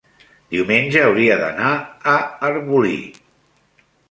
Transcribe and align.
diumenge 0.53 1.03
hauria 1.09 1.37
d'anar 1.41 1.69
a 2.15 2.17
Arbolí. 2.49 2.99